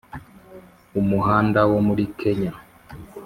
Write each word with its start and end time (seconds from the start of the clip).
umuhanda 0.99 1.59
wo 1.71 1.79
muri 1.87 2.03
kenya 2.19 2.53